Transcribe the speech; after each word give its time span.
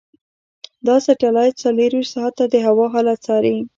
دا 0.87 0.95
سټلایټ 1.05 1.53
څلورویشت 1.63 2.11
ساعته 2.15 2.43
د 2.49 2.55
هوا 2.65 2.85
حالت 2.93 3.19
څاري. 3.25 3.55